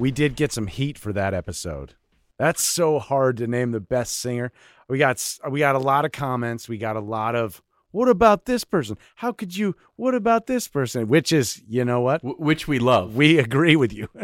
[0.00, 1.94] We did get some heat for that episode.
[2.38, 4.50] That's so hard to name the best singer.
[4.88, 6.68] We got we got a lot of comments.
[6.68, 8.96] We got a lot of what about this person?
[9.16, 9.76] How could you?
[9.96, 11.06] What about this person?
[11.08, 12.22] Which is, you know what?
[12.40, 13.14] which we love.
[13.14, 14.08] We agree with you.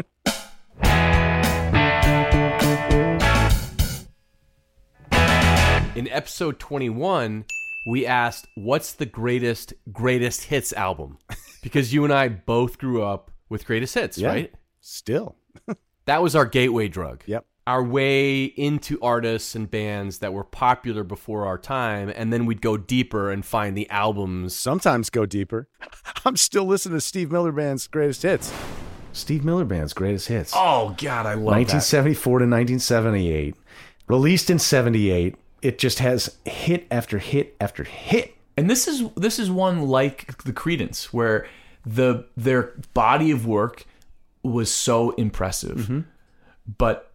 [5.95, 7.45] In episode 21,
[7.89, 11.17] we asked, What's the greatest, greatest hits album?
[11.63, 14.27] Because you and I both grew up with greatest hits, Yeah.
[14.29, 14.53] right?
[14.79, 15.35] Still.
[16.07, 17.23] That was our gateway drug.
[17.25, 17.45] Yep.
[17.67, 22.61] Our way into artists and bands that were popular before our time, and then we'd
[22.61, 24.55] go deeper and find the albums.
[24.55, 25.67] Sometimes go deeper.
[26.25, 28.53] I'm still listening to Steve Miller Band's greatest hits.
[29.11, 30.53] Steve Miller Band's greatest hits.
[30.55, 33.55] Oh God, I love 1974 to 1978.
[34.07, 35.35] Released in 78.
[35.61, 38.35] It just has hit after hit after hit.
[38.55, 41.45] And this is this is one like the Creedence, where
[41.85, 43.85] the their body of work
[44.47, 45.99] was so impressive, Mm-hmm.
[46.77, 47.11] but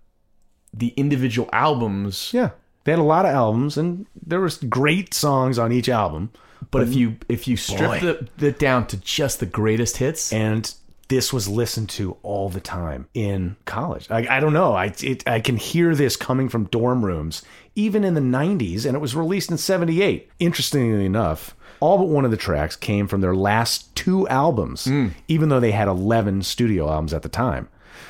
[0.75, 2.31] the individual albums.
[2.33, 2.51] Yeah,
[2.85, 6.31] they had a lot of albums, and there was great songs on each album.
[6.71, 10.73] But if you if you strip the, the down to just the greatest hits, and
[11.09, 14.11] this was listened to all the time in college.
[14.11, 14.73] I, I don't know.
[14.73, 17.43] I it, I can hear this coming from dorm rooms,
[17.75, 20.31] even in the '90s, and it was released in '78.
[20.39, 25.09] Interestingly enough, all but one of the tracks came from their last two albums, hmm.
[25.27, 27.69] even though they had 11 studio albums at the time.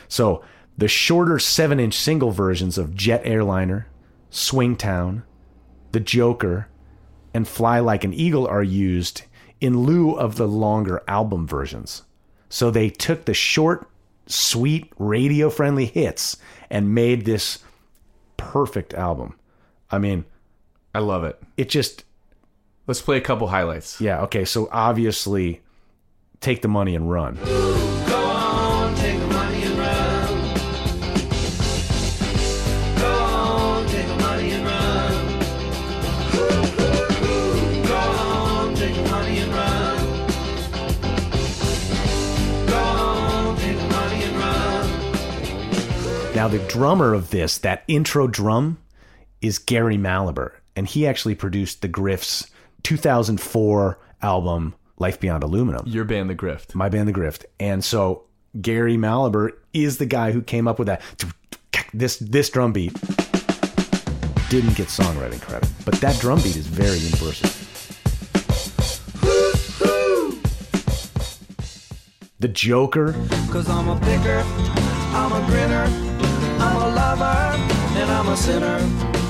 [0.08, 0.44] So
[0.76, 3.86] the shorter seven-inch single versions of Jet Airliner,
[4.30, 5.22] Swingtown,
[5.92, 6.68] The Joker,
[7.32, 9.22] and Fly Like an Eagle are used
[9.58, 12.02] in lieu of the longer album versions.
[12.50, 13.88] So they took the short,
[14.26, 16.36] sweet, radio friendly hits
[16.68, 17.60] and made this
[18.36, 19.38] perfect album.
[19.90, 20.26] I mean,
[20.94, 21.42] I love it.
[21.56, 22.04] It just.
[22.86, 24.00] Let's play a couple highlights.
[24.00, 24.44] Yeah, okay.
[24.44, 25.60] So obviously,
[26.40, 27.38] Take the Money and Run.
[46.34, 48.78] Now, the drummer of this, that intro drum,
[49.40, 52.50] is Gary Mallaber, and he actually produced the Grift's
[52.82, 55.86] 2004 album Life Beyond Aluminum.
[55.86, 56.74] Your band, The Grift.
[56.74, 58.24] My band, The Grift, and so
[58.60, 61.02] Gary Mallaber is the guy who came up with that.
[61.94, 62.92] This this drum beat
[64.48, 67.48] didn't get songwriting credit, but that drum beat is very universal.
[72.38, 73.12] The Joker,
[73.50, 74.42] Cause I'm a picker,
[75.14, 75.84] I'm a grinner,
[76.60, 77.24] I'm a lover,
[77.98, 79.21] and I'm a sinner.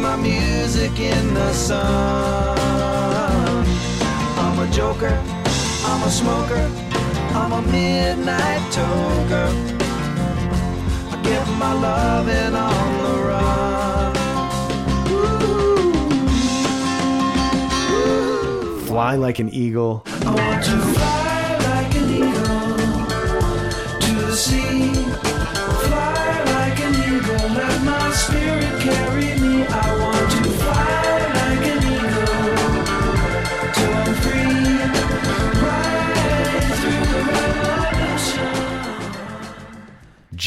[0.00, 1.78] My music in the sun.
[4.38, 5.20] I'm a joker,
[5.84, 6.70] I'm a smoker,
[7.34, 9.48] I'm a midnight toker.
[11.12, 14.14] I get my loving on the run.
[18.86, 22.76] Fly Like an Eagle, I want to fly like an eagle
[24.00, 24.97] to the sea.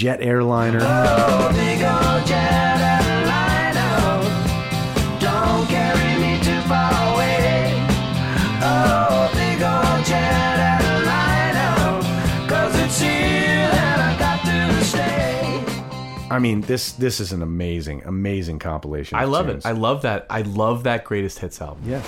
[0.01, 0.79] Jet Airliner.
[0.81, 4.23] Oh, big old jet airliner,
[5.19, 7.85] don't carry me too far away.
[8.63, 9.29] Oh,
[10.03, 12.01] jet airliner,
[12.49, 15.63] 'cause it's here that I got to stay.
[16.31, 19.19] I mean, this this is an amazing, amazing compilation.
[19.19, 19.63] I love tunes.
[19.65, 19.69] it.
[19.69, 20.25] I love that.
[20.31, 21.83] I love that greatest hits album.
[21.85, 22.01] Yeah.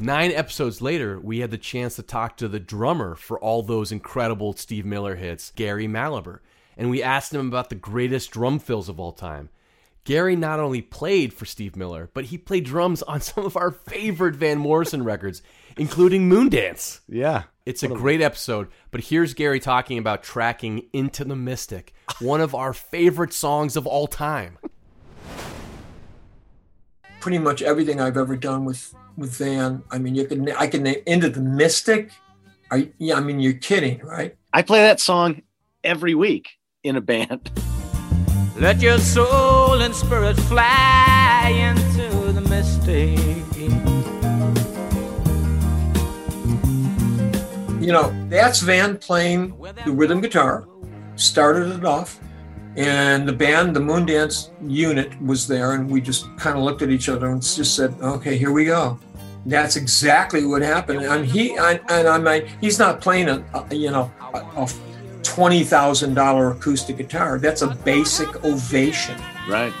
[0.00, 3.92] Nine episodes later, we had the chance to talk to the drummer for all those
[3.92, 6.38] incredible Steve Miller hits, Gary Mallaber,
[6.78, 9.50] and we asked him about the greatest drum fills of all time.
[10.04, 13.72] Gary not only played for Steve Miller, but he played drums on some of our
[13.72, 15.42] favorite Van Morrison records,
[15.76, 17.00] including Moondance.
[17.08, 17.42] Yeah.
[17.66, 22.54] It's a great episode, but here's Gary talking about tracking Into the Mystic, one of
[22.54, 24.56] our favorite songs of all time.
[27.20, 29.82] pretty much everything I've ever done with with Van.
[29.90, 32.12] I mean, you can I can name into the Mystic.
[32.70, 34.34] Are yeah, I mean, you're kidding, right?
[34.54, 35.42] I play that song
[35.84, 36.57] every week
[36.88, 37.50] in a band.
[38.56, 43.18] Let your soul and spirit fly into the mystic.
[47.80, 50.66] You know, that's Van playing the rhythm guitar,
[51.14, 52.18] started it off,
[52.76, 56.90] and the band, the Moondance unit, was there, and we just kind of looked at
[56.90, 58.98] each other and just said, "Okay, here we go."
[59.46, 61.02] That's exactly what happened.
[61.02, 64.68] And he, I, and I mean, he's not playing a, a you know, a, a
[65.38, 67.38] twenty thousand dollar acoustic guitar.
[67.38, 69.16] That's a basic ovation.
[69.48, 69.72] Right.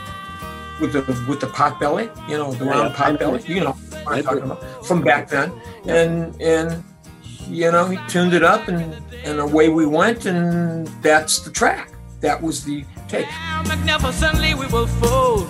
[0.80, 2.96] With the with the pot belly, you know, the round yeah.
[2.96, 5.50] pot belly, you know, what I'm talking about from back then,
[5.86, 6.84] and and
[7.48, 11.90] you know, he tuned it up, and and away we went, and that's the track.
[12.20, 13.26] That was the take.
[13.66, 15.48] Magnificently we will fold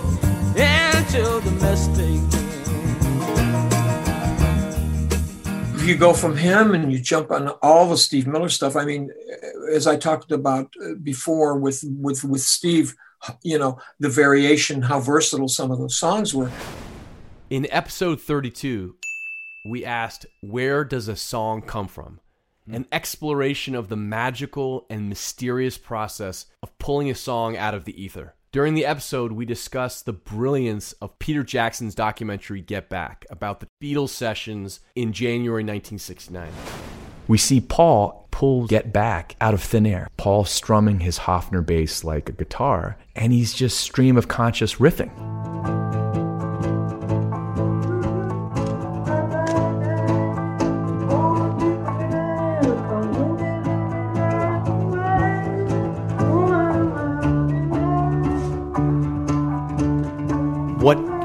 [0.57, 2.48] into the mistake.
[5.89, 9.09] You go from him and you jump on all the Steve Miller stuff, I mean,
[9.73, 12.95] as I talked about uh, before with with with Steve,
[13.41, 16.51] you know, the variation, how versatile some of those songs were.
[17.49, 18.95] In episode 32,
[19.65, 22.19] we asked, Where does a song come from?
[22.71, 27.99] An exploration of the magical and mysterious process of pulling a song out of the
[28.01, 28.35] ether.
[28.51, 33.67] During the episode, we discussed the brilliance of Peter Jackson's documentary Get Back about the
[33.79, 36.51] Beatles sessions in January 1969.
[37.27, 40.07] We see Paul pull Get Back out of thin air.
[40.17, 45.78] Paul strumming his Hofner bass like a guitar, and he's just stream of conscious riffing.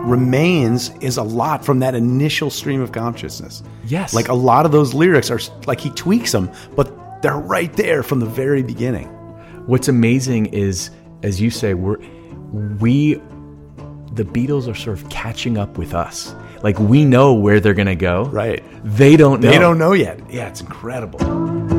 [0.04, 3.62] Remains is a lot from that initial stream of consciousness.
[3.86, 4.14] Yes.
[4.14, 8.02] Like a lot of those lyrics are like he tweaks them, but they're right there
[8.02, 9.08] from the very beginning.
[9.66, 10.90] What's amazing is,
[11.22, 11.98] as you say, we're
[12.78, 13.14] we
[14.12, 16.34] the Beatles are sort of catching up with us.
[16.62, 18.26] Like we know where they're gonna go.
[18.26, 18.62] Right.
[18.84, 19.50] They don't know.
[19.50, 20.20] They don't know yet.
[20.30, 21.73] Yeah, it's incredible.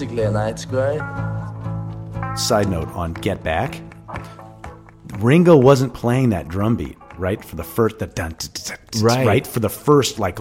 [0.00, 2.38] You know musically and.
[2.38, 3.80] Side note on Get Back,
[5.18, 7.44] Ringo wasn't playing that drum beat, right?
[7.44, 9.26] For the first, the dun, dun, dun, dun, dun, Right.
[9.26, 9.46] right?
[9.46, 10.38] For the first, like,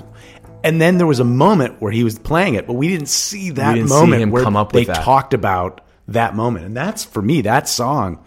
[0.64, 3.52] and then there was a moment where he was playing it, but we didn't see
[3.52, 5.04] that didn't see moment him where come up they with that.
[5.04, 6.66] talked about that moment.
[6.66, 8.24] And that's, for me, that song,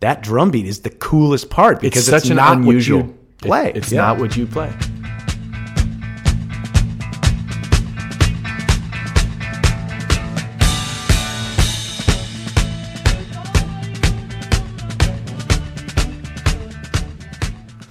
[0.00, 3.06] that drum beat is the coolest part because it's it's, such an not unusual what
[3.08, 3.68] you play.
[3.70, 4.00] It- it's Yeah.
[4.02, 4.72] not what you play.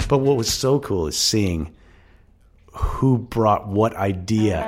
[0.10, 1.72] But what was so cool is seeing
[2.74, 4.66] who brought what idea.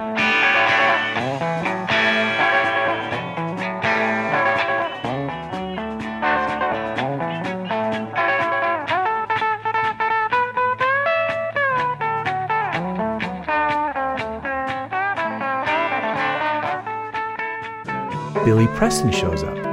[18.45, 19.70] Billy Preston shows up.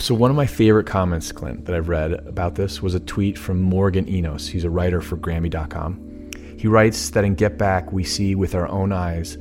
[0.00, 3.36] So one of my favorite comments, Clint, that I've read about this was a tweet
[3.36, 4.48] from Morgan Enos.
[4.48, 6.30] He's a writer for Grammy.com.
[6.56, 9.36] He writes that in Get Back, we see with our own eyes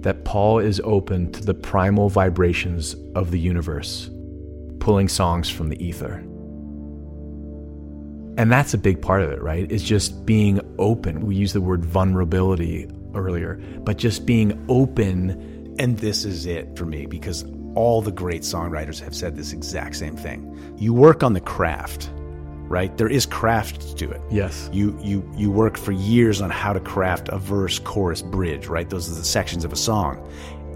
[0.00, 4.10] that Paul is open to the primal vibrations of the universe,
[4.80, 6.14] pulling songs from the ether.
[8.36, 9.70] And that's a big part of it, right?
[9.70, 11.24] Is just being open.
[11.24, 15.76] We used the word vulnerability earlier, but just being open.
[15.78, 17.44] And this is it for me because
[17.74, 20.74] all the great songwriters have said this exact same thing.
[20.76, 22.10] You work on the craft,
[22.68, 22.96] right?
[22.96, 24.20] There is craft to it.
[24.30, 24.68] Yes.
[24.72, 28.88] You you you work for years on how to craft a verse, chorus, bridge, right?
[28.88, 30.26] Those are the sections of a song.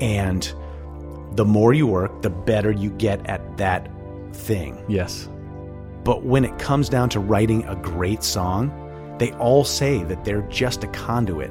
[0.00, 0.52] And
[1.32, 3.90] the more you work, the better you get at that
[4.32, 4.84] thing.
[4.88, 5.28] Yes.
[6.04, 8.70] But when it comes down to writing a great song,
[9.18, 11.50] they all say that they're just a conduit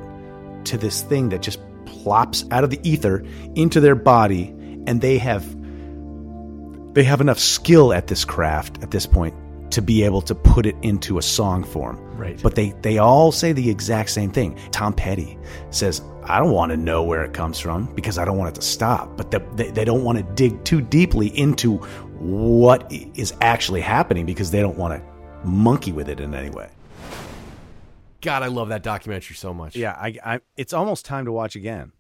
[0.66, 3.26] to this thing that just plops out of the ether
[3.56, 4.54] into their body
[4.88, 5.46] and they have
[6.94, 9.36] they have enough skill at this craft at this point
[9.72, 11.98] to be able to put it into a song form.
[12.16, 12.40] Right.
[12.42, 14.58] But they they all say the exact same thing.
[14.72, 15.38] Tom Petty
[15.72, 18.62] says, "I don't want to know where it comes from because I don't want it
[18.62, 21.78] to stop." But they, they, they don't want to dig too deeply into
[22.20, 26.70] what is actually happening because they don't want to monkey with it in any way.
[28.22, 29.76] God, I love that documentary so much.
[29.76, 31.92] Yeah, I, I it's almost time to watch again.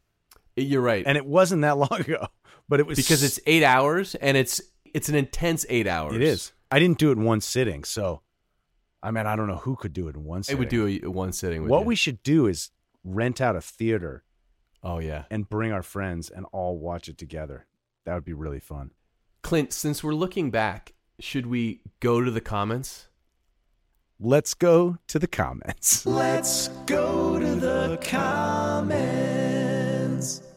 [0.55, 1.03] You're right.
[1.05, 2.27] And it wasn't that long ago,
[2.69, 4.61] but it was because it's eight hours and it's
[4.93, 6.15] it's an intense eight hours.
[6.15, 6.51] It is.
[6.71, 8.21] I didn't do it in one sitting, so
[9.01, 10.57] I mean, I don't know who could do it in one sitting.
[10.57, 11.67] It would do a, one sitting.
[11.67, 11.85] What you.
[11.87, 12.71] we should do is
[13.03, 14.23] rent out a theater
[14.81, 15.25] Oh yeah.
[15.29, 17.65] and bring our friends and all watch it together.
[18.05, 18.91] That would be really fun.
[19.41, 23.07] Clint, since we're looking back, should we go to the comments?
[24.19, 26.05] Let's go to the comments.
[26.05, 29.42] Let's go to the comments.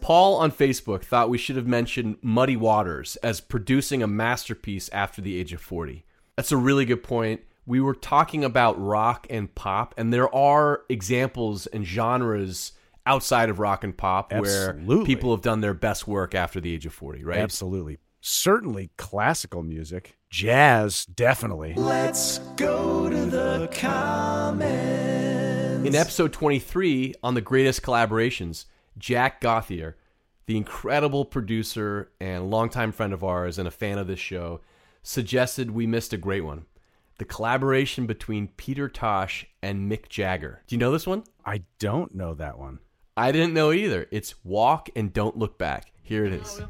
[0.07, 5.21] Paul on Facebook thought we should have mentioned Muddy Waters as producing a masterpiece after
[5.21, 6.05] the age of 40.
[6.37, 7.41] That's a really good point.
[7.67, 12.71] We were talking about rock and pop, and there are examples and genres
[13.05, 16.87] outside of rock and pop where people have done their best work after the age
[16.87, 17.41] of 40, right?
[17.41, 17.99] Absolutely.
[18.21, 20.17] Certainly classical music.
[20.31, 21.75] Jazz, definitely.
[21.75, 24.69] Let's go to the comments.
[25.85, 28.67] In episode 23 on the greatest collaborations,
[28.99, 29.95] Jack Gothier,
[30.47, 34.61] the incredible producer and longtime friend of ours and a fan of this show,
[35.03, 36.67] suggested we missed a great one.
[37.19, 40.63] The collaboration between Peter Tosh and Mick Jagger.
[40.67, 41.25] Do you know this one?
[41.45, 42.81] I don't know that one.
[43.17, 44.07] I didn't know either.
[44.11, 45.93] It's Walk and Don't Look Back.
[46.03, 46.61] Here it is.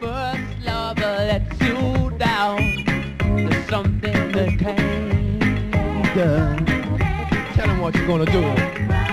[0.00, 2.84] First lover lets you down.
[3.18, 6.64] There's something that can't be done.
[7.54, 9.07] Tell him what you're gonna do.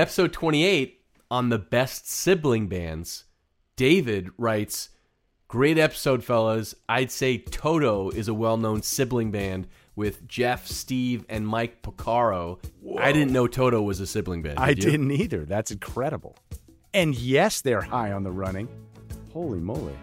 [0.00, 0.98] Episode 28
[1.30, 3.24] on the best sibling bands,
[3.76, 4.88] David writes,
[5.46, 6.74] Great episode, fellas.
[6.88, 12.58] I'd say Toto is a well known sibling band with Jeff, Steve, and Mike Porcaro.
[12.98, 14.58] I didn't know Toto was a sibling band.
[14.58, 14.90] I Did you?
[14.92, 15.44] didn't either.
[15.44, 16.34] That's incredible.
[16.94, 18.68] And yes, they're high on the running.
[19.34, 19.98] Holy moly.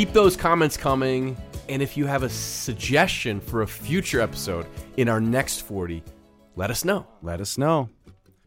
[0.00, 1.36] Keep those comments coming.
[1.68, 4.64] And if you have a suggestion for a future episode
[4.96, 6.02] in our next 40,
[6.56, 7.06] let us know.
[7.20, 7.90] Let us know.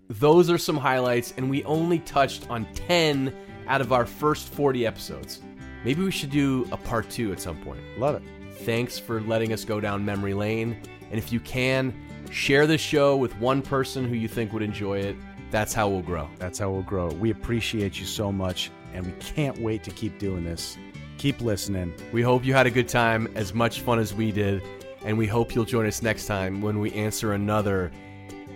[0.09, 3.31] Those are some highlights, and we only touched on 10
[3.67, 5.43] out of our first 40 episodes.
[5.85, 7.81] Maybe we should do a part two at some point.
[7.99, 8.23] Love it.
[8.61, 10.75] Thanks for letting us go down memory lane.
[11.11, 11.93] And if you can,
[12.31, 15.15] share this show with one person who you think would enjoy it.
[15.51, 16.27] That's how we'll grow.
[16.39, 17.09] That's how we'll grow.
[17.09, 20.79] We appreciate you so much, and we can't wait to keep doing this.
[21.17, 21.93] Keep listening.
[22.11, 24.61] We hope you had a good time, as much fun as we did,
[25.05, 27.91] and we hope you'll join us next time when we answer another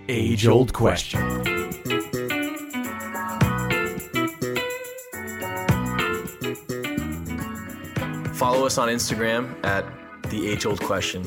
[0.10, 1.20] age old question.
[8.34, 9.84] Follow us on Instagram at
[10.30, 11.24] The Age Old Question.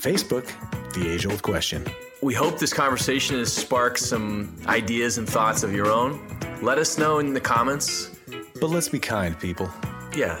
[0.00, 0.50] Facebook,
[0.92, 1.86] The Age Old Question.
[2.20, 6.20] We hope this conversation has sparked some ideas and thoughts of your own.
[6.60, 8.10] Let us know in the comments.
[8.60, 9.70] But let's be kind, people.
[10.16, 10.40] Yeah,